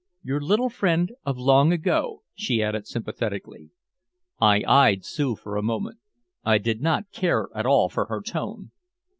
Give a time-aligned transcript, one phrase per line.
[0.23, 3.69] "Your little friend of long ago," she added sympathetically.
[4.39, 5.99] I eyed Sue for a moment.
[6.43, 8.71] I did not care at all for her tone.